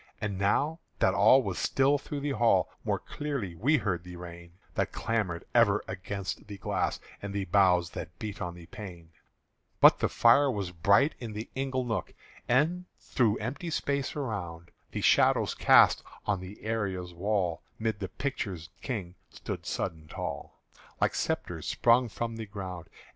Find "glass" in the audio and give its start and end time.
6.57-6.99